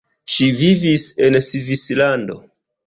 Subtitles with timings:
[0.35, 2.41] Ŝi vivis en Svislando.